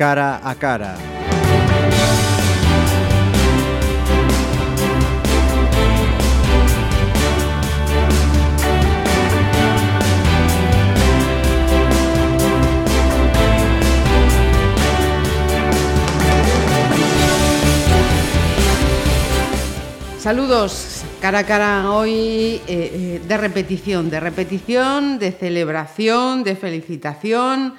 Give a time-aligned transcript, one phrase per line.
[0.00, 0.96] cara a cara.
[20.18, 27.74] Saludos, cara a cara hoy eh, eh, de repetición, de repetición, de celebración, de felicitación,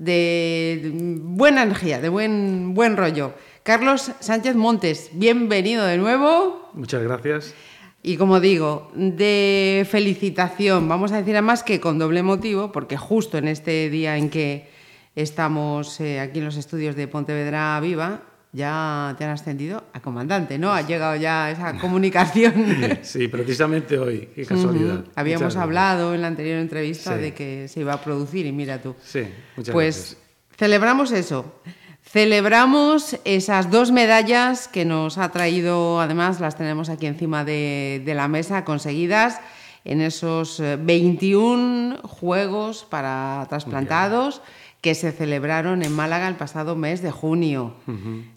[0.00, 3.34] de buena energía, de buen, buen rollo.
[3.62, 6.70] Carlos Sánchez Montes, bienvenido de nuevo.
[6.72, 7.54] Muchas gracias.
[8.02, 13.36] Y como digo, de felicitación, vamos a decir además que con doble motivo, porque justo
[13.36, 14.70] en este día en que
[15.14, 20.58] estamos eh, aquí en los estudios de Pontevedra Viva, ya te han ascendido a comandante,
[20.58, 20.72] ¿no?
[20.72, 22.98] Ha llegado ya esa comunicación.
[23.02, 25.04] Sí, precisamente hoy, qué casualidad.
[25.14, 28.94] Habíamos hablado en la anterior entrevista de que se iba a producir y mira tú.
[29.02, 29.24] Sí,
[29.56, 30.18] muchas pues gracias.
[30.56, 31.60] celebramos eso.
[32.02, 38.14] Celebramos esas dos medallas que nos ha traído, además las tenemos aquí encima de, de
[38.14, 39.38] la mesa, conseguidas
[39.84, 44.42] en esos 21 eh, Juegos para trasplantados
[44.80, 47.74] que se celebraron en Málaga el pasado mes de junio.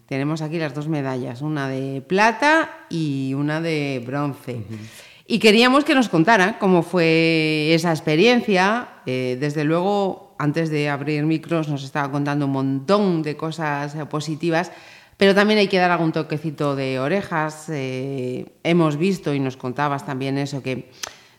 [0.06, 4.62] Tenemos aquí las dos medallas, una de plata y una de bronce.
[5.26, 8.88] Y queríamos que nos contara cómo fue esa experiencia.
[9.06, 14.04] Eh, desde luego, antes de abrir micros, nos estaba contando un montón de cosas eh,
[14.04, 14.70] positivas,
[15.16, 17.70] pero también hay que dar algún toquecito de orejas.
[17.70, 20.90] Eh, hemos visto y nos contabas también eso, que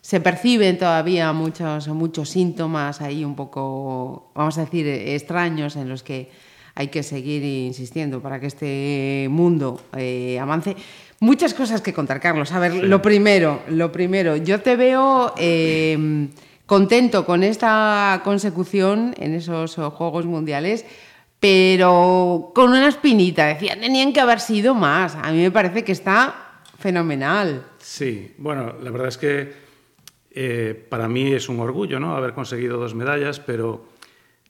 [0.06, 6.04] se perciben todavía muchos, muchos síntomas ahí un poco, vamos a decir, extraños en los
[6.04, 6.30] que
[6.76, 10.76] hay que seguir insistiendo para que este mundo eh, avance.
[11.18, 12.52] Muchas cosas que contar, Carlos.
[12.52, 12.82] A ver, sí.
[12.82, 16.28] lo primero, lo primero, yo te veo eh,
[16.66, 20.84] contento con esta consecución en esos Juegos Mundiales,
[21.40, 23.46] pero con una espinita.
[23.46, 25.16] Decía, tenían que haber sido más.
[25.16, 27.66] A mí me parece que está fenomenal.
[27.78, 29.66] Sí, bueno, la verdad es que
[30.38, 32.14] eh, para mí es un orgullo ¿no?
[32.14, 33.86] haber conseguido dos medallas, pero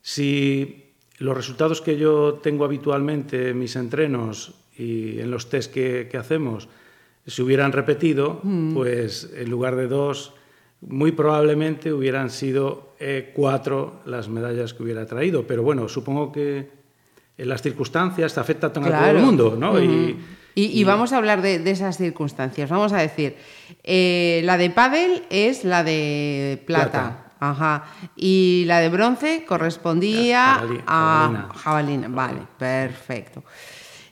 [0.03, 0.87] si
[1.19, 6.17] los resultados que yo tengo habitualmente en mis entrenos y en los test que, que
[6.17, 6.69] hacemos
[7.25, 8.75] se hubieran repetido, mm.
[8.75, 10.35] pues en lugar de dos,
[10.81, 15.47] muy probablemente hubieran sido eh, cuatro las medallas que hubiera traído.
[15.47, 16.69] Pero bueno, supongo que
[17.39, 18.97] en las circunstancias afectan claro.
[18.97, 19.75] a todo el mundo, ¿no?
[19.75, 19.85] Mm.
[19.85, 20.17] Y,
[20.57, 22.71] y, y, vamos a hablar de, de, esas circunstancias.
[22.71, 23.37] Vamos a decir,
[23.85, 26.91] eh, la de pádel es la de plata.
[26.91, 27.27] plata.
[27.39, 27.85] Ajá.
[28.17, 32.09] Y la de bronce correspondía a jabalina.
[32.09, 33.45] Vale, perfecto.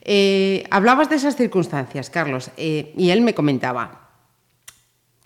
[0.02, 4.10] Eh, hablabas de esas circunstancias, Carlos, eh, y él me comentaba.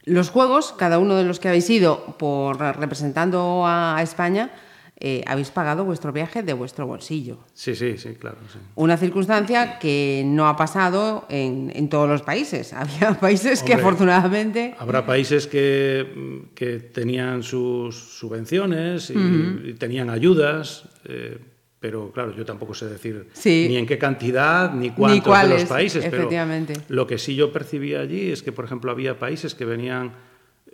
[0.05, 4.53] Los juegos, cada uno de los que habéis ido por representando a España,
[5.01, 7.39] eh, habéis pagado vuestro viaje de vuestro bolsillo.
[7.55, 8.39] Sí, sí, sí, claro.
[8.53, 8.59] Sí.
[8.75, 12.73] Una circunstancia que no ha pasado en, en todos los países.
[12.73, 14.75] Había países Hombre, que afortunadamente...
[14.79, 19.69] Habrá países que, que tenían sus subvenciones y, uh -huh.
[19.71, 21.39] y tenían ayudas, eh,
[21.79, 23.67] pero claro, yo tampoco sé decir sí.
[23.69, 26.05] ni en qué cantidad ni cuántos ni cuáles, de los países.
[26.05, 26.73] Efectivamente.
[26.73, 30.13] Pero lo que sí yo percibí allí es que, por ejemplo, había países que venían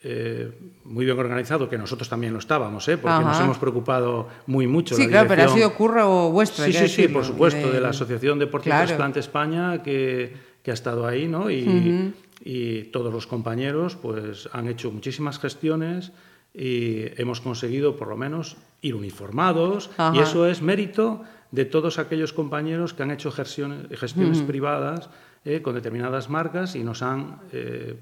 [0.06, 0.50] eh,
[0.84, 2.98] muy bien organizado, que nosotros también lo estábamos, ¿eh?
[2.98, 3.22] porque Ajá.
[3.22, 4.94] nos hemos preocupado muy mucho.
[4.94, 6.62] Sí, la claro, pero ha sido curro vuestro.
[6.66, 9.12] Sí, sí, sí, por supuesto, de, de la Asociación Deporte claro.
[9.16, 11.50] España, que, que, ha estado ahí, ¿no?
[11.50, 12.12] Y, uh -huh.
[12.44, 16.12] y todos los compañeros pues, han hecho muchísimas gestiones
[16.54, 20.16] y hemos conseguido, por lo menos, ir uniformados, Ajá.
[20.16, 25.10] y eso es mérito de todos aquellos compañeros que han hecho gestiones, privadas
[25.44, 27.97] eh, con determinadas marcas y nos han eh,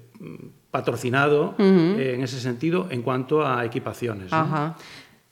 [0.71, 1.97] patrocinado uh -huh.
[1.97, 4.31] eh, en ese sentido en cuanto a equipaciones.
[4.31, 4.75] ¿no?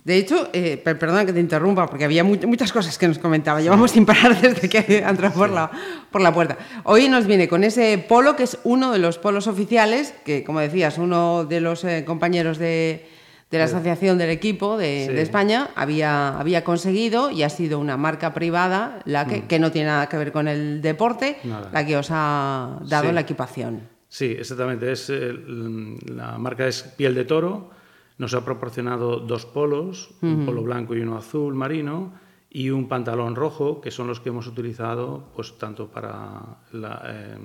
[0.03, 3.61] De hecho, eh, perdona que te interrumpa, porque había mu muchas cosas que nos comentaba.
[3.61, 5.69] Llevamos sin parar desde que entró por, la,
[6.09, 6.57] por la puerta.
[6.85, 10.59] Hoy nos viene con ese polo, que es uno de los polos oficiales, que, como
[10.59, 13.05] decías, uno de los eh, compañeros de,
[13.51, 15.13] de la asociación del equipo de, sí.
[15.13, 19.47] de, España había, había conseguido y ha sido una marca privada la que, mm.
[19.47, 21.69] que no tiene nada que ver con el deporte, nada.
[21.71, 23.81] la que os ha dado la equipación.
[24.07, 24.91] Sí, exactamente.
[24.91, 27.80] Es, el, la marca es Piel de Toro.
[28.21, 30.35] Nos ha proporcionado dos polos, uh -huh.
[30.37, 32.13] un polo blanco y uno azul marino,
[32.53, 37.37] y un pantalón rojo, que son los que hemos utilizado pues, tanto para la, eh,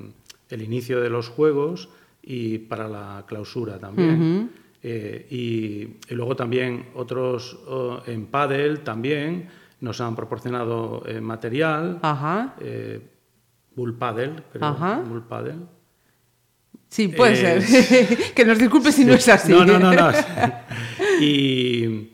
[0.51, 1.89] el inicio de los Juegos
[2.21, 4.21] y para la clausura también.
[4.21, 4.49] Uh -huh.
[4.83, 9.49] Eh, y, y, luego también otros oh, en pádel también
[9.81, 11.99] nos han proporcionado eh, material,
[12.61, 13.01] eh,
[13.75, 15.03] Bull Paddle, creo, Ajá.
[15.07, 15.76] Bull Paddle.
[16.89, 18.33] Sí, puede ser.
[18.35, 19.05] que nos disculpe si sí.
[19.05, 19.53] no es así.
[19.53, 19.93] No, no, no.
[19.93, 20.13] no.
[21.21, 22.11] y,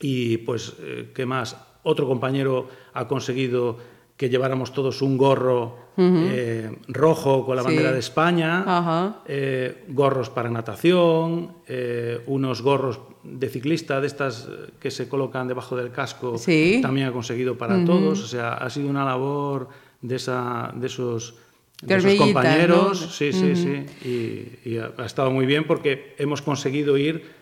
[0.00, 1.56] y, pues, eh, ¿qué más?
[1.88, 3.78] otro compañero ha conseguido
[4.16, 10.50] que lleváramos todos un gorro eh, rojo con la bandera de España, eh, gorros para
[10.50, 14.48] natación, eh, unos gorros de ciclista de estas
[14.80, 16.34] que se colocan debajo del casco,
[16.82, 18.22] también ha conseguido para todos.
[18.22, 19.68] O sea, ha sido una labor
[20.02, 21.36] de, esa, de esos
[21.82, 26.96] de esos compañeros, sí, sí, sí, y, y, ha estado muy bien porque hemos conseguido
[26.98, 27.38] ir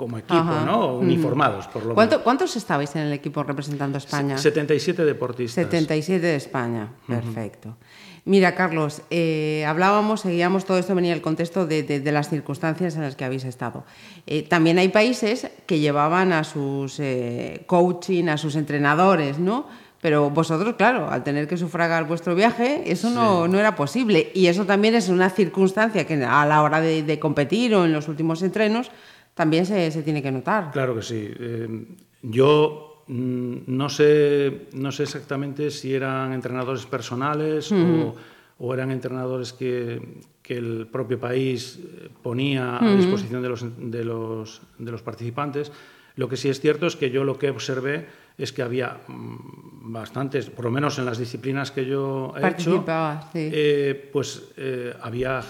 [0.00, 0.94] como equipo, ¿no?
[0.96, 2.18] Uniformados, por lo menos.
[2.24, 4.38] ¿Cuántos estabais en el equipo representando a España?
[4.38, 5.62] 77 deportistas.
[5.62, 7.76] 77 de España, perfecto.
[8.24, 13.14] Mira, Carlos, eh, hablábamos, seguíamos, todo esto venía el contexto de, las circunstancias en las
[13.14, 13.84] que habéis estado.
[14.26, 19.66] Eh, también hay países que llevaban a sus eh, coaching, a sus entrenadores, ¿no?
[20.00, 24.30] Pero vosotros, claro, al tener que sufragar vuestro viaje, eso no, no, era posible.
[24.34, 27.92] Y eso también es una circunstancia que a la hora de, de competir o en
[27.92, 28.90] los últimos entrenos,
[29.34, 30.70] también se, se tiene que notar.
[30.70, 31.30] Claro que sí.
[31.38, 31.86] Eh,
[32.22, 38.14] yo mm, no sé, no sé exactamente si eran entrenadores personales o,
[38.58, 40.00] o, eran entrenadores que,
[40.42, 45.72] que, el propio país eh, ponía a disposición de los, de, los, de los participantes.
[46.16, 48.08] Lo que sí es cierto es que yo lo que observé
[48.40, 52.84] es que había mm, bastantes, por lo menos en las disciplinas que yo he hecho,
[53.32, 53.50] sí.
[53.52, 55.42] eh, pues eh, había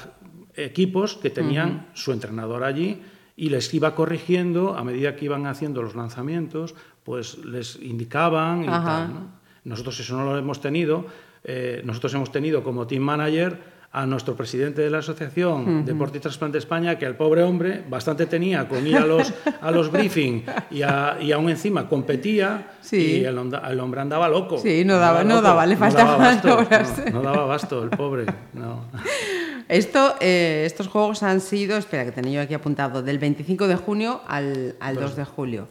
[0.55, 3.01] equipos que tenían su entrenador allí
[3.37, 8.67] y les iba corrigiendo a medida que iban haciendo los lanzamientos, pues les indicaban y
[8.67, 9.31] tal.
[9.65, 11.07] Nosotros eso no lo hemos tenido.
[11.45, 16.21] Eh, nosotros hemos tenido como team manager a nuestro presidente de la Asociación Deporte y
[16.21, 20.45] Trasplante España, que el pobre hombre bastante tenía con ir a los, a los briefings
[20.71, 24.59] y, y aún encima competía y el, el, hombre andaba loco.
[24.59, 28.27] Sí, no daba, no daba, le faltaba no no, daba basto, el pobre.
[28.53, 28.85] No.
[29.69, 33.77] Esto, eh, estos juegos han sido, espera que tenía yo aquí apuntado, del 25 de
[33.77, 35.69] junio al, al 2 de julio.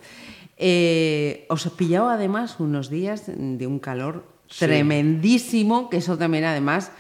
[0.56, 4.24] Eh, os he pillado además unos días de un calor
[4.58, 6.94] tremendísimo, que eso también además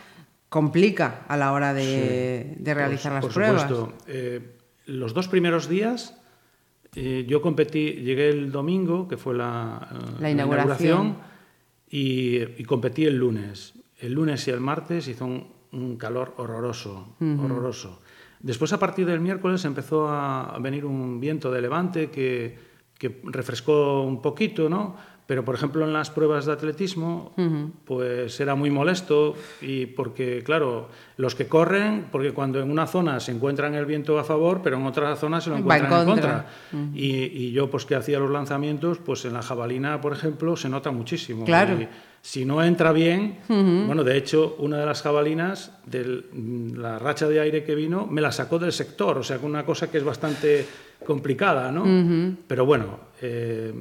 [0.50, 3.62] complica a la hora de, de realizar las por pruebas.
[3.69, 3.94] Supuesto.
[4.07, 4.57] Eh,
[4.88, 6.19] los dos primeros días
[6.96, 9.88] eh, yo competí, llegué el domingo, que fue la,
[10.19, 11.18] la inauguración, la inauguración
[11.90, 13.74] y, y, competí el lunes.
[14.00, 17.45] El lunes y el martes hizo un, un calor horroroso, uh -huh.
[17.45, 18.02] horroroso.
[18.42, 22.57] Después, a partir del miércoles, empezó a venir un viento de levante que,
[22.98, 24.95] que refrescó un poquito, ¿no?
[25.30, 27.72] Pero, por ejemplo, en las pruebas de atletismo, uh -huh.
[27.86, 33.20] pues era muy molesto y porque, claro, los que corren, porque cuando en una zona
[33.20, 36.48] se encuentran el viento a favor, pero en otra zona se lo encuentran en contra.
[36.74, 36.96] Uh -huh.
[36.96, 40.68] y, y, yo, pues que hacía los lanzamientos, pues en la jabalina, por ejemplo, se
[40.68, 41.46] nota muchísimo.
[41.46, 41.80] Claro.
[41.80, 41.88] Y,
[42.24, 43.86] si no entra bien, uh -huh.
[43.86, 46.24] bueno, de hecho, una de las jabalinas, de
[46.76, 49.92] la racha de aire que vino, me la sacó del sector, o sea, una cosa
[49.92, 50.66] que es bastante
[51.06, 51.84] complicada, ¿no?
[51.84, 52.36] Uh -huh.
[52.48, 53.72] Pero bueno, eh,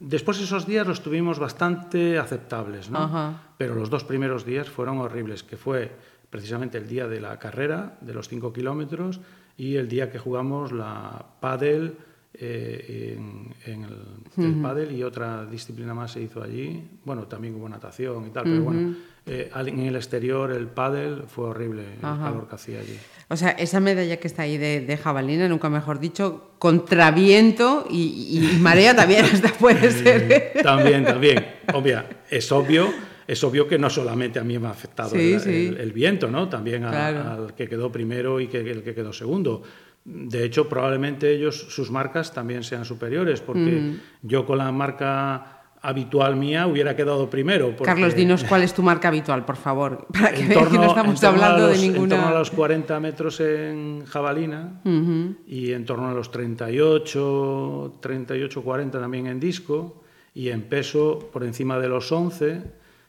[0.00, 3.38] después esos días los tuvimos bastante aceptables, ¿no?
[3.58, 5.92] Pero los dos primeros días fueron horribles, que fue
[6.30, 9.20] precisamente el día de la carrera, de los 5 kilómetros,
[9.56, 11.96] y el día que jugamos la pádel,
[12.34, 14.44] eh, en, en, el, uh -huh.
[14.44, 16.86] el pádel y otra disciplina más se hizo allí.
[17.04, 18.52] Bueno, también hubo natación y tal, uh -huh.
[18.52, 22.96] pero bueno, eh, en el exterior el pádel fue horrible el calor que hacía allí.
[23.28, 28.54] O sea, esa medalla que está ahí de, de jabalina, nunca mejor dicho, contraviento y,
[28.54, 30.52] y marea también hasta puede ser.
[30.62, 31.44] también, también.
[31.74, 32.92] Obvia, es obvio
[33.26, 35.66] es obvio que no solamente a mí me ha afectado sí, el, sí.
[35.66, 36.48] El, el, viento, ¿no?
[36.48, 37.30] También a, claro.
[37.30, 39.62] al que quedó primero y que, el que quedó segundo.
[40.04, 44.00] De hecho, probablemente ellos, sus marcas también sean superiores, porque mm.
[44.22, 45.55] yo con la marca
[45.86, 47.68] habitual mía hubiera quedado primero.
[47.70, 47.84] Porque...
[47.84, 51.22] Carlos, dinos cuál es tu marca habitual, por favor, para que vean que no estamos
[51.22, 52.14] hablando los, de ninguna...
[52.16, 55.36] En torno a los 40 metros en jabalina uh -huh.
[55.46, 60.02] y en torno a los 38, 38, 40 también en disco
[60.34, 62.62] y en peso por encima de los 11,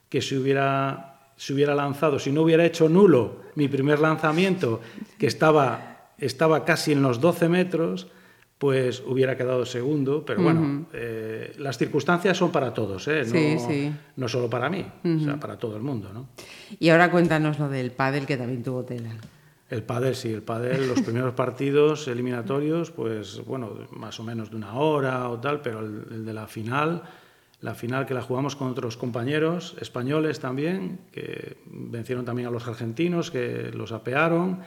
[0.07, 4.81] que si hubiera, se hubiera lanzado, si no hubiera hecho nulo mi primer lanzamiento,
[5.17, 8.07] que estaba estaba casi en los 12 metros,
[8.57, 10.85] pues hubiera quedado segundo, pero bueno, uh -huh.
[10.93, 13.21] eh, las circunstancias son para todos, ¿eh?
[13.23, 13.93] no, sí, sí.
[14.15, 15.21] no solo para mí, uh -huh.
[15.21, 16.09] o sea, para todo el mundo.
[16.11, 16.27] ¿no?
[16.79, 19.11] Y ahora cuéntanos lo del pádel, que también tuvo tela.
[19.69, 24.55] El pádel, sí, el pádel, los primeros partidos eliminatorios, pues bueno, más o menos de
[24.55, 27.03] una hora o tal, pero el, el de la final,
[27.61, 32.67] la final que la jugamos con otros compañeros españoles también, que vencieron también a los
[32.67, 34.61] argentinos, que los apearon,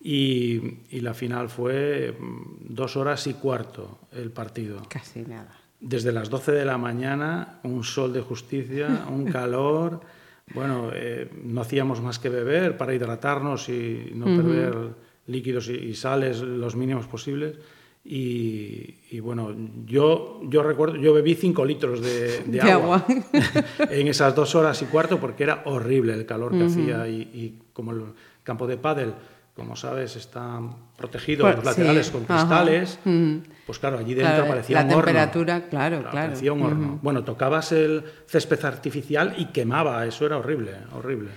[0.00, 4.82] y, y, la final fue mm, dos horas y cuarto el partido.
[4.88, 5.58] Casi nada.
[5.80, 10.00] Desde las 12 de la mañana, un sol de justicia, un calor.
[10.54, 14.36] bueno, eh, no hacíamos más que beber para hidratarnos y no uh -huh.
[14.36, 14.74] perder
[15.26, 17.56] líquidos y, y, sales los mínimos posibles.
[18.10, 23.04] Y, bueno, yo, yo recuerdo, yo bebí 5 litros de, agua,
[23.90, 27.92] en esas dos horas y cuarto porque era horrible el calor que hacía y, como
[27.92, 28.02] el
[28.44, 29.12] campo de pádel,
[29.58, 30.60] como sabes, está
[30.96, 32.98] protegido pues, los laterales con cristales,
[33.66, 34.96] pues claro, allí dentro parecía un horno.
[34.96, 36.28] La temperatura, claro, claro.
[36.28, 36.98] Parecía un horno.
[37.02, 41.30] Bueno, tocabas el césped artificial y quemaba, eso era horrible, horrible.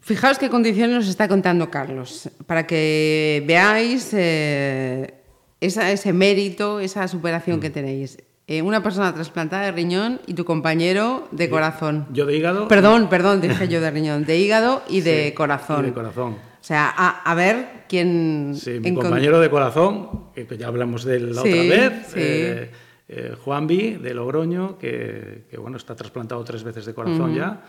[0.00, 4.10] Fijaos qué condiciones nos está contando Carlos, para que veáis...
[4.12, 5.20] Eh,
[5.64, 7.72] ese mérito, esa superación que mm.
[7.72, 8.18] tenéis.
[8.46, 12.06] Eh, una persona trasplantada de riñón y tu compañero de corazón.
[12.12, 12.68] Yo de hígado.
[12.68, 15.86] Perdón, perdón, dije yo de riñón, de hígado y de corazón.
[15.86, 16.36] de corazón.
[16.64, 18.54] O sea, a, ver quién.
[18.56, 22.70] Sí, mi compañero de corazón, que ya hablamos de la otra vez, eh,
[23.06, 27.62] eh, Juan B, de Logroño, que, bueno, está trasplantado tres veces de corazón ya.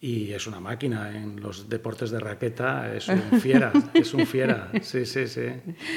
[0.00, 4.72] Y es una máquina en los deportes de raqueta, es un fiera, es un fiera.
[4.82, 5.46] Sí, sí, sí.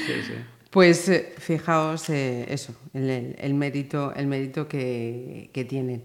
[0.06, 0.34] sí, sí.
[0.70, 6.04] Pues eh, fijaos eh, eso, el, mérito, el mérito que, tienen.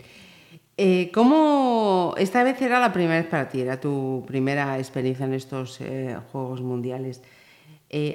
[0.77, 5.33] Eh, ¿Cómo esta vez era la primera vez para ti, era tu primera experiencia en
[5.33, 5.79] estos
[6.31, 7.21] Juegos Mundiales?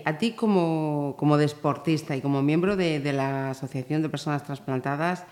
[0.06, 5.26] a ti como, deportista y como miembro de, la Asociación de Personas Transplantadas,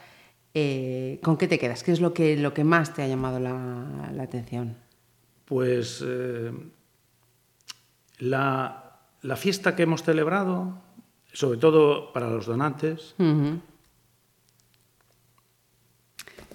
[1.23, 1.83] ¿con qué te quedas?
[1.83, 4.77] ¿Qué es lo que, lo que más te ha llamado la, atención?
[5.47, 6.05] Pues
[8.19, 10.75] la, la fiesta que hemos celebrado
[11.35, 13.15] sobre todo para los donantes.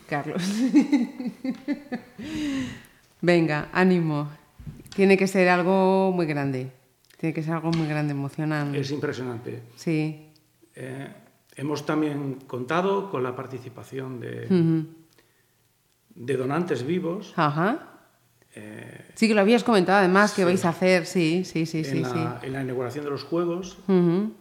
[0.09, 0.41] Carlos.
[3.21, 4.29] Venga, ánimo.
[4.95, 6.71] Tiene que ser algo muy grande.
[7.17, 8.79] Tiene que ser algo muy grande, emocionante.
[8.79, 9.63] Es impresionante.
[9.75, 10.31] Sí.
[10.75, 11.07] Eh,
[11.55, 14.85] hemos también contado con la participación de,
[16.15, 17.33] de donantes vivos.
[17.35, 17.88] Ajá.
[18.59, 21.79] Eh, sí, que lo habías comentado además que vais a hacer, sí, sí, sí.
[21.79, 23.77] En, sí, la, en la inauguración de los Juegos,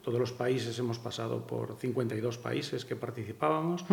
[0.02, 3.84] todos los países hemos pasado por 52 países que participábamos,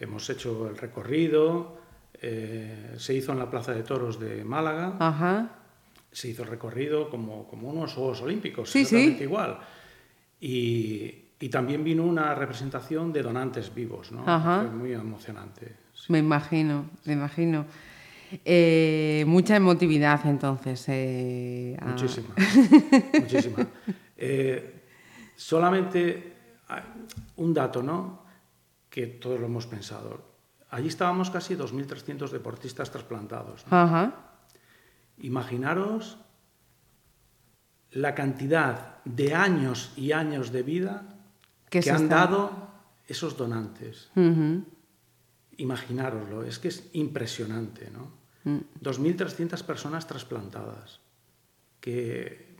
[0.00, 1.78] hemos hecho el recorrido,
[2.20, 5.50] eh, se hizo en la Plaza de Toros de Málaga,
[6.10, 9.58] se hizo el recorrido como, como unos Juegos Olímpicos, exactamente igual.
[10.40, 14.24] Y, y, también vino una representación de donantes vivos, ¿no?
[14.24, 15.76] Fue muy emocionante.
[16.08, 17.66] Me imagino, me imagino.
[18.44, 20.84] Eh, mucha emotividad entonces.
[20.88, 22.34] Eh, muchísima,
[23.18, 23.66] muchísima.
[24.22, 24.82] Eh,
[25.34, 26.34] solamente
[27.36, 28.26] un dato, ¿no?
[28.90, 30.22] Que todos lo hemos pensado.
[30.68, 33.64] Allí estábamos casi 2.300 deportistas trasplantados.
[35.22, 36.18] Imaginaros
[37.92, 41.16] la cantidad de años y años de vida
[41.70, 42.52] que han dado
[43.08, 44.10] esos donantes.
[45.56, 48.19] Imaginároslo, es que es impresionante, ¿no?
[48.44, 51.00] 2.300 personas trasplantadas,
[51.80, 52.50] que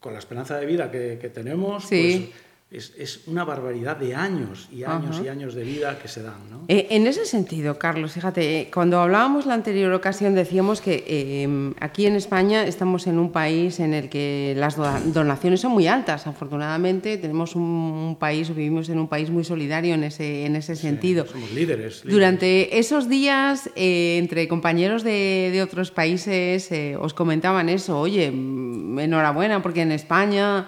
[0.00, 2.28] con la esperanza de vida que, tenemos, pues
[2.74, 6.34] es, una barbaridad de años y años y años de vida que se dan.
[6.68, 11.74] Eh, en ese sentido, Carlos, fíjate, eh, cuando hablábamos la anterior ocasión decíamos que eh,
[11.80, 16.26] aquí en España estamos en un país en el que las donaciones son muy altas.
[16.26, 21.26] Afortunadamente tenemos un, país, vivimos en un país muy solidario en ese, en ese sentido.
[21.26, 28.26] somos líderes, Durante esos días, entre compañeros de, de otros países, os comentaban eso, oye,
[28.26, 30.66] enhorabuena, porque en España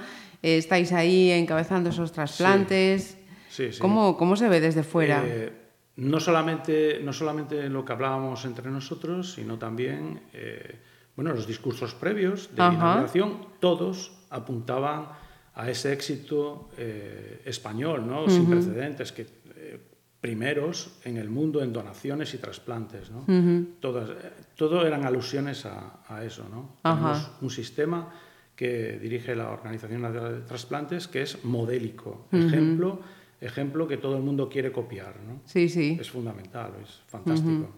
[0.55, 3.19] estáis ahí encabezando esos trasplantes.
[3.81, 5.23] ¿Cómo, se ve desde fuera?
[5.25, 5.53] Eh,
[5.97, 10.79] no, solamente, no solamente lo que hablábamos entre nosotros, sino también eh,
[11.17, 15.09] bueno, los discursos previos de la inauguración, todos apuntaban
[15.55, 18.29] a ese éxito eh, español, ¿no?
[18.29, 19.27] sin precedentes, que
[20.21, 23.11] primeros en el mundo en donaciones y trasplantes.
[23.11, 23.25] ¿no?
[23.81, 24.11] Todas,
[24.57, 26.45] todo eran alusiones a, eso.
[26.51, 26.77] ¿no?
[26.83, 28.13] Tenemos un sistema
[28.57, 33.01] que dirige la Organización Nacional de Trasplantes, que es modélico, ejemplo,
[33.39, 35.15] ejemplo que todo el mundo quiere copiar.
[35.27, 35.41] ¿no?
[35.45, 35.99] Sí, sí.
[36.01, 37.69] Es fundamental, es fantástico,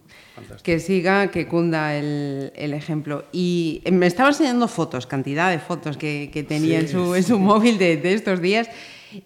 [0.62, 3.24] Que siga, que cunda el, el, ejemplo.
[3.32, 7.40] Y me estaba enseñando fotos, cantidad de fotos que, que tenía en, su, en, su,
[7.40, 8.70] móvil de, de estos días.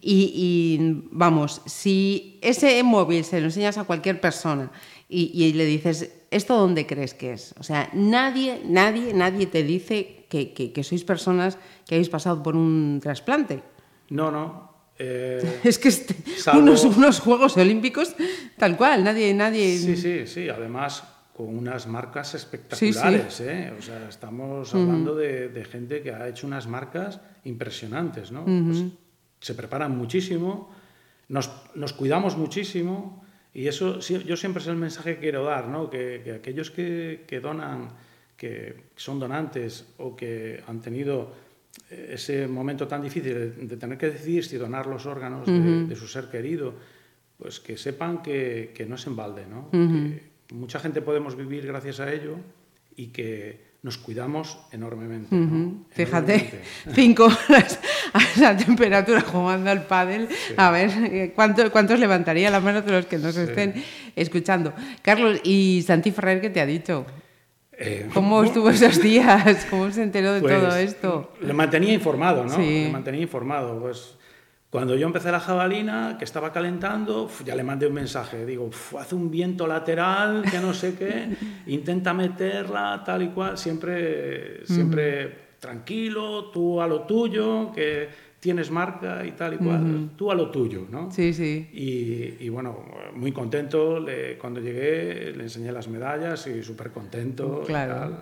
[0.00, 4.70] Y, y, vamos, si ese móvil se lo enseñas a cualquier persona
[5.08, 7.54] y, y le dices, ¿esto dónde crees que es?
[7.58, 13.00] O sea, nadie, nadie, nadie te dice que, sois personas que habéis pasado por un
[13.02, 13.60] trasplante.
[14.08, 14.72] No, no.
[14.98, 16.16] Eh, es que este,
[16.56, 18.14] unos, unos, Juegos Olímpicos
[18.56, 19.76] tal cual, nadie, nadie...
[19.76, 23.40] Sí, sí, sí, además con unas marcas espectaculares.
[23.40, 23.72] ¿eh?
[23.76, 28.44] O sea, estamos hablando de, gente que ha hecho unas marcas impresionantes, ¿no?
[28.44, 28.84] Pues
[29.40, 30.70] se preparan muchísimo,
[31.28, 35.90] nos, nos, cuidamos muchísimo y eso yo siempre es el mensaje que quiero dar, ¿no?
[35.90, 37.88] Que, que aquellos que, que donan
[38.42, 41.30] que son donantes o que han tenido
[41.86, 46.26] ese momento tan difícil de, tener que decidir si donar los órganos de, su ser
[46.26, 46.74] querido,
[47.38, 49.70] pues que sepan que, que no es en balde, ¿no?
[49.70, 52.34] que mucha gente podemos vivir gracias a ello
[52.96, 55.30] y que nos cuidamos enormemente.
[55.90, 56.62] Fíjate,
[56.94, 57.78] cinco horas
[58.12, 60.28] a esa temperatura jugando al pádel.
[60.56, 63.84] A ver, eh, ¿cuánto, ¿cuántos levantaría la mano de los que nos estén
[64.16, 64.74] escuchando?
[65.00, 67.06] Carlos, ¿y Santi Ferrer qué te ha dicho?
[67.78, 69.66] Eh, ¿Cómo estuvo esos días?
[69.70, 71.32] ¿Cómo se enteró de todo pues, esto?
[71.40, 72.58] Le mantenía informado, ¿no?
[72.58, 73.78] Le mantenía informado.
[73.80, 74.16] Pues
[74.70, 78.44] cuando yo empecé la jabalina, que estaba calentando, ya le mandé un mensaje.
[78.44, 81.28] Digo, hace un viento lateral, que no sé qué,
[81.66, 83.56] intenta meterla, tal y cual.
[83.56, 88.08] Siempre, siempre tranquilo, tú a lo tuyo, que
[88.42, 91.12] tienes marca y tal y cual, tú a lo tuyo, ¿no?
[91.12, 91.68] Sí, sí.
[91.72, 92.76] Y, bueno,
[93.14, 94.04] muy contento,
[94.40, 97.62] cuando llegué le enseñé las medallas y súper contento.
[97.64, 98.18] Claro.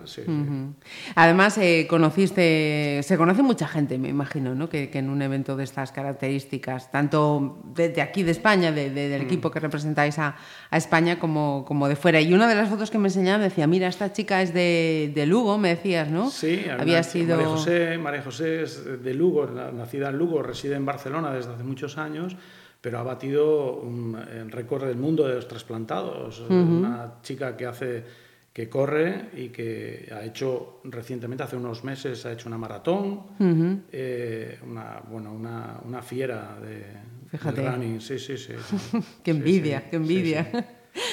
[1.15, 4.69] Además, eh, conociste, se conoce mucha gente, me imagino, ¿no?
[4.69, 9.49] Que, en un evento de estas características, tanto de, aquí de España, de, del equipo
[9.49, 10.35] que representáis a,
[10.77, 12.21] España, como, como de fuera.
[12.21, 15.57] Y una de las fotos que me enseñaban decía, mira, esta chica es de, Lugo,
[15.57, 16.29] me decías, ¿no?
[16.29, 17.35] Sí, había sido...
[17.35, 21.97] María José, María José es de Lugo, nacida Lugo, reside en Barcelona desde hace muchos
[21.97, 22.37] años,
[22.79, 24.17] pero ha batido un
[24.49, 26.39] récord del mundo de los trasplantados.
[26.49, 28.03] Una chica que hace
[28.53, 33.23] que corre y que ha hecho recientemente, hace unos meses, ha hecho una maratón,
[33.91, 36.85] eh, una, bueno, una, una fiera de,
[37.31, 37.61] Fíjate.
[37.69, 38.01] running.
[38.01, 38.53] Sí, sí, sí.
[39.23, 40.47] qué envidia, qué envidia.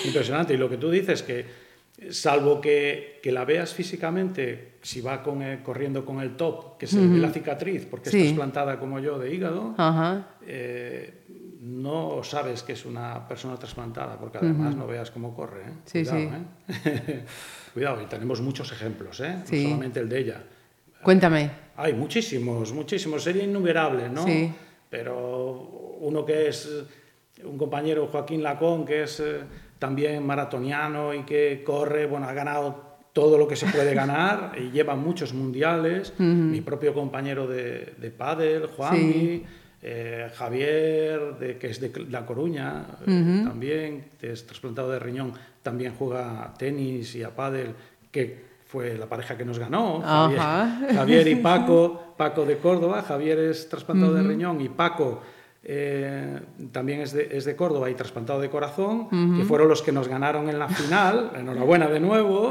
[0.04, 0.54] Impresionante.
[0.54, 1.68] Y lo que tú dices que
[2.10, 7.04] salvo que, que, la veas físicamente, si va con corriendo con el top, que se
[7.04, 8.18] ve la cicatriz, porque sí.
[8.18, 9.74] es trasplantada como yo de hígado,
[10.46, 11.24] eh,
[11.60, 15.62] no sabes que es una persona trasplantada, porque además no veas cómo corre.
[15.62, 15.72] ¿eh?
[15.84, 16.36] Sí, Cuidado,
[16.68, 17.24] ¿eh?
[17.74, 19.36] Cuidado, y tenemos muchos ejemplos, ¿eh?
[19.38, 20.44] no solamente el de ella.
[21.02, 21.50] Cuéntame.
[21.76, 24.24] Hay muchísimos, muchísimos, sería innumerable, ¿no?
[24.24, 24.52] Sí.
[24.90, 26.68] Pero uno que es
[27.44, 29.22] un compañero, Joaquín Lacón, que es
[29.78, 34.70] también maratoniano y que corre, bueno, ha ganado todo lo que se puede ganar y
[34.70, 36.12] lleva muchos mundiales.
[36.18, 39.44] Mi propio compañero de, de pádel, Juanmi,
[39.80, 45.32] eh, Javier, de, que es de La Coruña, eh, también, es trasplantado de riñón,
[45.62, 47.74] también juega tenis y a pádel,
[48.10, 53.68] que fue la pareja que nos ganó, Javier, y Paco, Paco de Córdoba, Javier es
[53.68, 55.22] trasplantado de riñón y Paco
[55.70, 56.40] eh,
[56.72, 60.08] también es de, es de, Córdoba y trasplantado de corazón, que fueron los que nos
[60.08, 61.32] ganaron en la final.
[61.36, 62.48] Enhorabuena de nuevo.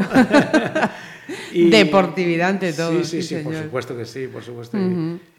[1.51, 3.03] y, Deportividad ante todo.
[3.03, 4.77] Sí, sí, sí, por supuesto que sí, por supuesto.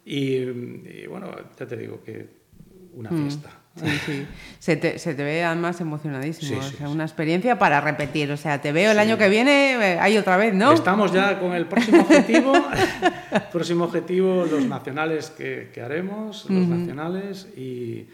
[0.05, 2.27] y, bueno, ya te digo que
[2.95, 3.58] una fiesta.
[3.85, 4.27] Sí, sí.
[4.59, 6.61] Se te, se te, ve además emocionadísimo.
[6.61, 8.31] o sea, una experiencia para repetir.
[8.33, 10.73] O sea, te veo el año que viene, eh, hay otra vez, ¿no?
[10.73, 12.53] Estamos ya con el próximo objetivo.
[13.53, 18.07] próximo objetivo, los nacionales que, que haremos, los nacionales y,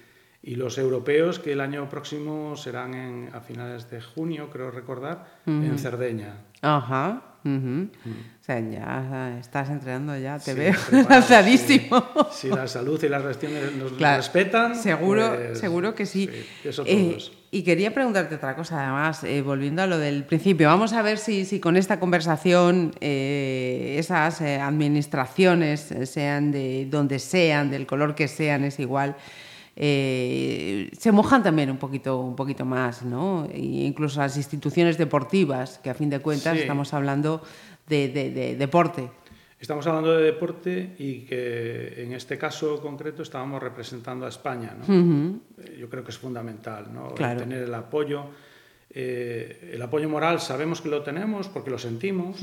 [0.44, 5.26] y, los europeos que el año próximo serán en, a finales de junio, creo recordar,
[5.46, 6.36] en Cerdeña.
[6.62, 7.34] Ajá.
[7.46, 10.74] O sea, ya estás entrenando, ya te veo
[11.08, 12.02] lanzadísimo.
[12.32, 14.74] Si la salud y las restricciones nos respetan.
[14.74, 16.28] Seguro, pues, seguro que sí.
[16.86, 17.18] Eh,
[17.50, 20.68] y quería preguntarte otra cosa, además, eh, volviendo a lo del principio.
[20.68, 27.70] Vamos a ver si, si con esta conversación eh, esas administraciones, sean de donde sean,
[27.70, 29.16] del color que sean, es igual.
[29.76, 33.46] Eh, se mojan también un poquito, un poquito más, ¿no?
[33.50, 37.42] E incluso las instituciones deportivas, que a fin de cuentas estamos hablando
[37.86, 39.10] de, deporte.
[39.58, 44.76] Estamos hablando de deporte y que en este caso concreto estábamos representando a España.
[44.76, 45.40] ¿no?
[45.58, 47.08] Eh, yo creo que es fundamental ¿no?
[47.08, 48.26] tener el apoyo.
[48.96, 52.38] Eh, el apoyo moral sabemos que lo tenemos porque lo sentimos,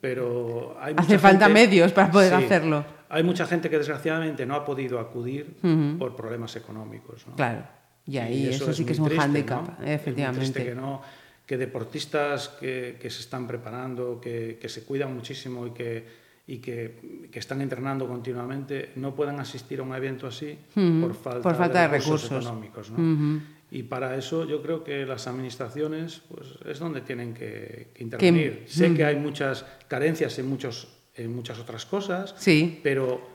[0.00, 4.64] pero hay Hace falta medios para poder hacerlo hay mucha gente que desgraciadamente no ha
[4.64, 5.54] podido acudir
[5.98, 7.24] por problemas económicos.
[7.28, 7.36] ¿no?
[7.36, 7.62] Claro,
[8.06, 10.64] y ahí eso, sí que es un hándicap, efectivamente.
[10.64, 11.00] que, no,
[11.46, 16.58] que deportistas que, que, se están preparando, que, que, se cuidan muchísimo y que y
[16.58, 21.54] que, que, están entrenando continuamente no puedan asistir a un evento así por, falta por
[21.56, 22.90] falta, de, recursos, económicos.
[22.90, 23.40] ¿no?
[23.74, 28.62] Y para eso yo creo que las administraciones pues, es donde tienen que, intervenir.
[28.68, 32.80] Sé que hay muchas carencias en muchos en muchas otras cosas, sí.
[32.82, 33.33] pero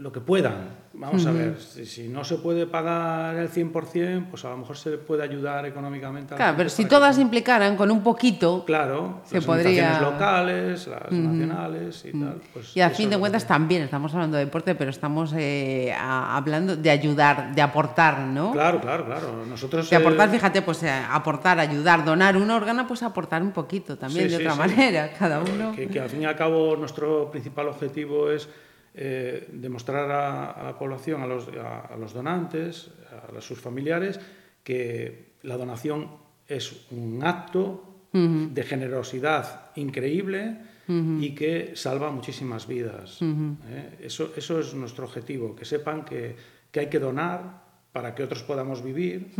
[0.00, 0.80] lo que puedan.
[0.92, 4.98] Vamos a ver, si, no se puede pagar el 100%, pues a lo mejor se
[4.98, 6.34] puede ayudar económicamente.
[6.34, 10.00] A claro, pero si todas implicaran con un poquito, claro, se las podría...
[10.00, 12.40] locales, las nacionales y tal.
[12.52, 16.76] Pues y a fin de cuentas también estamos hablando de deporte, pero estamos eh, hablando
[16.76, 18.52] de ayudar, de aportar, ¿no?
[18.52, 19.46] Claro, claro, claro.
[19.46, 23.52] Nosotros, de aportar, eh, fíjate, pues eh, aportar, ayudar, donar un órgano, pues aportar un
[23.52, 25.72] poquito también, de otra manera, cada uno.
[25.72, 28.48] Que, que al fin y al cabo nuestro principal objetivo es
[28.94, 32.90] eh, demostrar a, la población, a los, a, los, donantes,
[33.36, 34.18] a, sus familiares,
[34.64, 36.10] que la donación
[36.46, 43.20] es un acto de generosidad increíble y que salva muchísimas vidas.
[43.22, 43.98] ¿eh?
[44.00, 46.34] Eso, eso es nuestro objetivo, que sepan que,
[46.72, 49.30] que hay que donar para que otros podamos vivir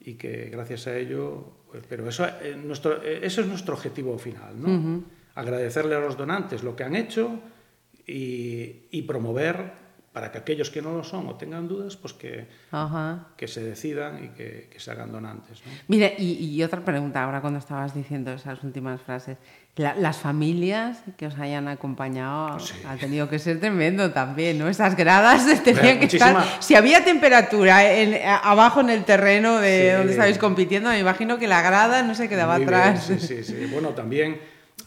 [0.00, 4.60] y que gracias a ello, pues, pero eso, eh, nuestro, eso es nuestro objetivo final,
[4.60, 5.04] ¿no?
[5.34, 7.40] Agradecerle a los donantes lo que han hecho
[8.10, 9.80] y, y promover
[10.12, 12.48] para que aquellos que no lo son o tengan dudas, pues que,
[13.36, 15.62] que se decidan y que, que se hagan donantes.
[15.64, 15.72] ¿no?
[15.86, 19.38] Mira, y, y, otra pregunta ahora cuando estabas diciendo esas últimas frases.
[19.76, 24.68] las familias que os hayan acompañado ha tenido que ser tremendo también, ¿no?
[24.68, 26.44] Esas gradas tenían que estar...
[26.58, 31.46] Si había temperatura en, abajo en el terreno de donde estabais compitiendo, me imagino que
[31.46, 33.04] la grada no se quedaba atrás.
[33.04, 33.68] sí, sí, sí.
[33.72, 34.40] Bueno, también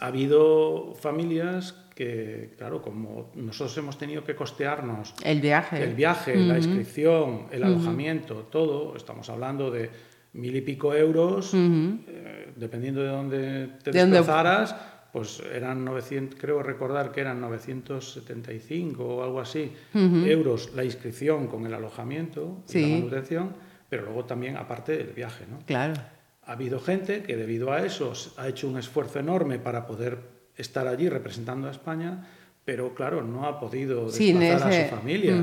[0.04, 6.36] ha habido familias que, claro, como nosotros hemos tenido que costearnos el viaje, el viaje,
[6.36, 9.90] la inscripción, el alojamiento, todo, estamos hablando de
[10.34, 14.76] mil y pico euros, eh, dependiendo de dónde te desplazaras,
[15.14, 21.66] pues eran 900, creo recordar que eran 975 o algo así, euros la inscripción con
[21.66, 23.54] el alojamiento y la manutención,
[23.88, 25.60] pero luego también aparte del viaje, ¿no?
[25.66, 25.94] Claro.
[26.46, 30.18] Ha habido gente que debido a eso ha hecho un esfuerzo enorme para poder
[30.58, 32.28] estar allí representando a España,
[32.66, 35.36] pero claro, no ha podido desplazar a su familia,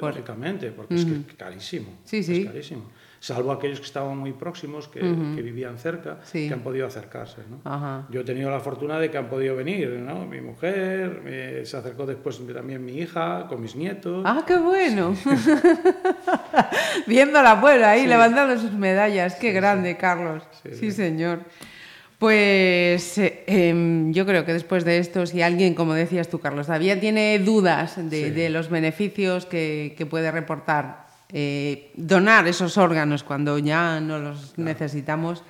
[0.00, 1.98] lógicamente, porque es que es carísimo.
[2.04, 2.42] Sí, sí.
[2.42, 6.86] Es carísimo salvo aquellos que estaban muy próximos, que, que vivían cerca, que han podido
[6.86, 7.42] acercarse.
[7.48, 8.06] ¿no?
[8.10, 10.26] Yo he tenido la fortuna de que han podido venir, ¿no?
[10.26, 14.22] mi mujer, se acercó después también mi hija, con mis nietos.
[14.26, 15.14] ¡Ah, qué bueno!
[17.06, 20.42] Viendo la abuela ahí, levantando sus medallas, qué grande, Carlos.
[20.72, 21.40] Sí, señor.
[22.18, 26.66] Pues eh, em, yo creo que después de esto, si alguien, como decías tú, Carlos,
[26.66, 33.22] todavía tiene dudas de, de los beneficios que, que puede reportar eh, donar esos órganos
[33.22, 35.42] cuando ya no los necesitamos,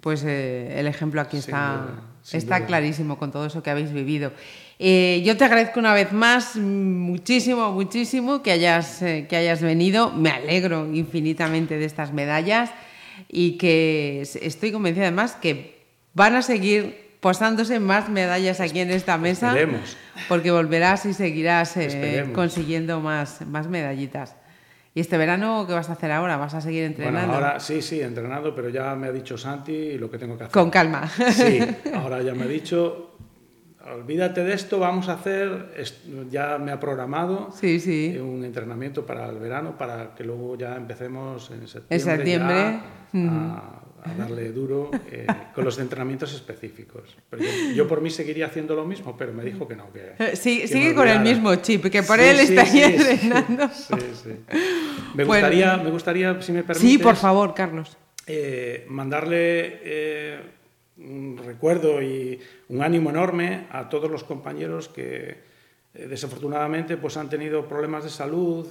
[0.00, 1.86] pues eh, el ejemplo aquí está,
[2.32, 4.32] está clarísimo con todo eso que habéis vivido.
[4.80, 10.10] Eh, yo te agradezco una vez más muchísimo, muchísimo que hayas, que hayas venido.
[10.10, 12.70] Me alegro infinitamente de estas medallas
[13.28, 19.16] y que estoy convencida además que van a seguir posándose más medallas aquí en esta
[19.16, 19.54] mesa.
[20.28, 21.78] Porque volverás y seguirás
[22.34, 24.34] consiguiendo más, más medallitas.
[24.96, 26.36] ¿Y este verano qué vas a hacer ahora?
[26.36, 27.32] ¿Vas a seguir entrenando?
[27.32, 30.44] Bueno, ahora sí, sí, entrenando, pero ya me ha dicho Santi lo que tengo que
[30.44, 30.52] hacer.
[30.52, 31.08] Con calma.
[31.08, 31.58] Sí,
[31.94, 33.16] ahora ya me ha dicho,
[33.92, 35.74] olvídate de esto, vamos a hacer,
[36.30, 38.16] ya me ha programado sí, sí.
[38.18, 42.80] un entrenamiento para el verano, para que luego ya empecemos en septiembre, en septiembre.
[43.14, 47.16] a, a darle duro eh, con los entrenamientos específicos.
[47.74, 49.90] yo, por mí seguiría haciendo lo mismo, pero me dijo que no.
[49.92, 53.68] Que, eh, sí, sigue con el mismo chip, que por él estaría entrenando.
[53.68, 54.30] Sí, sí.
[55.14, 56.90] Me, gustaría, me gustaría, si me permites...
[56.90, 57.96] Sí, por favor, Carlos.
[58.26, 60.40] Eh, mandarle
[60.98, 62.38] un recuerdo y
[62.68, 65.38] un ánimo enorme a todos los compañeros que
[65.94, 68.66] desafortunadamente pues han tenido problemas de salud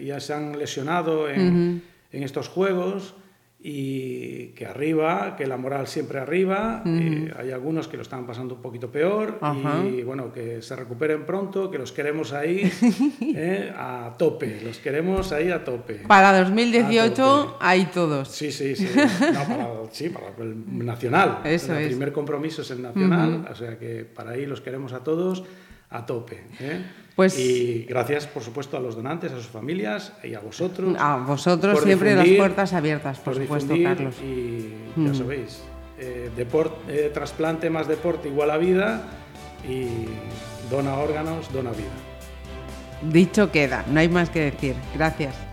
[0.00, 3.14] y ya se han lesionado en, en estos juegos
[3.62, 8.54] y que arriba, que la moral siempre arriba, eh, hay algunos que lo están pasando
[8.54, 9.38] un poquito peor
[9.84, 12.70] y bueno, que se recuperen pronto, que los queremos ahí
[13.20, 15.96] eh, a tope, los queremos ahí a tope.
[16.06, 18.28] Para 2018 hay todos.
[18.28, 18.88] Sí, sí, sí,
[19.90, 21.40] sí, para el nacional.
[21.44, 25.00] Eso el primer compromiso es el nacional, o sea que para ahí los queremos a
[25.04, 25.44] todos
[25.90, 26.44] a tope.
[26.60, 26.82] ¿eh?
[27.16, 30.96] Pues, y gracias, por supuesto, a los donantes, a sus familias y a vosotros.
[30.98, 34.14] A vosotros siempre las puertas abiertas, por, supuesto, Carlos.
[34.22, 35.62] Y ya sabéis,
[35.98, 36.30] eh,
[36.88, 39.02] eh, trasplante más deporte igual a vida
[39.68, 39.86] y
[40.70, 41.90] dona órganos, dona vida.
[43.02, 44.74] Dicho queda, no hay más que decir.
[44.94, 45.49] Gracias.